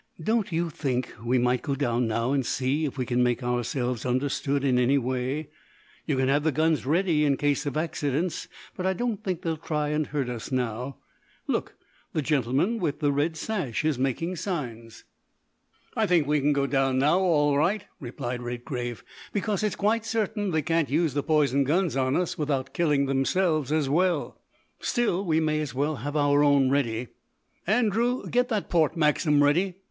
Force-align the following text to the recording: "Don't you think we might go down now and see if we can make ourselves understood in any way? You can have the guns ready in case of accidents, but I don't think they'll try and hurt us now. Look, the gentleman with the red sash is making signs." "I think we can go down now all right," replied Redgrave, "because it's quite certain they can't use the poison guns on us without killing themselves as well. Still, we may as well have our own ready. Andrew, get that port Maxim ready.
"Don't 0.19 0.51
you 0.51 0.71
think 0.71 1.13
we 1.23 1.37
might 1.37 1.61
go 1.61 1.75
down 1.75 2.07
now 2.07 2.31
and 2.31 2.43
see 2.43 2.85
if 2.85 2.97
we 2.97 3.05
can 3.05 3.21
make 3.21 3.43
ourselves 3.43 4.03
understood 4.03 4.63
in 4.63 4.79
any 4.79 4.97
way? 4.97 5.49
You 6.07 6.17
can 6.17 6.27
have 6.27 6.41
the 6.43 6.51
guns 6.51 6.87
ready 6.87 7.23
in 7.23 7.37
case 7.37 7.67
of 7.67 7.77
accidents, 7.77 8.47
but 8.75 8.87
I 8.87 8.93
don't 8.93 9.23
think 9.23 9.43
they'll 9.43 9.57
try 9.57 9.89
and 9.89 10.07
hurt 10.07 10.27
us 10.27 10.51
now. 10.51 10.97
Look, 11.45 11.75
the 12.13 12.23
gentleman 12.23 12.79
with 12.79 12.99
the 12.99 13.11
red 13.11 13.37
sash 13.37 13.85
is 13.85 13.99
making 13.99 14.37
signs." 14.37 15.03
"I 15.95 16.07
think 16.07 16.25
we 16.25 16.39
can 16.39 16.51
go 16.51 16.65
down 16.65 16.97
now 16.97 17.19
all 17.19 17.55
right," 17.55 17.85
replied 17.99 18.41
Redgrave, 18.41 19.03
"because 19.31 19.61
it's 19.61 19.75
quite 19.75 20.03
certain 20.03 20.49
they 20.49 20.63
can't 20.63 20.89
use 20.89 21.13
the 21.13 21.21
poison 21.21 21.63
guns 21.63 21.95
on 21.95 22.15
us 22.15 22.39
without 22.39 22.73
killing 22.73 23.05
themselves 23.05 23.71
as 23.71 23.87
well. 23.87 24.41
Still, 24.79 25.23
we 25.23 25.39
may 25.39 25.59
as 25.59 25.75
well 25.75 25.97
have 25.97 26.15
our 26.17 26.43
own 26.43 26.71
ready. 26.71 27.09
Andrew, 27.67 28.27
get 28.27 28.49
that 28.49 28.67
port 28.67 28.97
Maxim 28.97 29.43
ready. 29.43 29.75